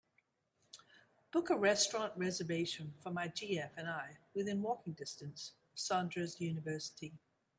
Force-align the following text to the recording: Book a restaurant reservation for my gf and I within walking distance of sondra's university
Book 1.31 1.51
a 1.51 1.55
restaurant 1.59 2.13
reservation 2.17 2.95
for 3.03 3.11
my 3.11 3.27
gf 3.27 3.69
and 3.77 3.87
I 3.87 4.17
within 4.33 4.63
walking 4.63 4.93
distance 4.93 5.51
of 5.71 5.77
sondra's 5.77 6.41
university 6.41 7.13